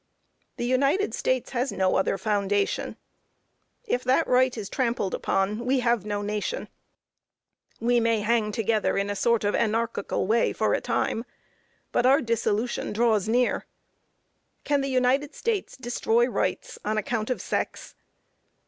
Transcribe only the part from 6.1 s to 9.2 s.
nation. We may hang together in a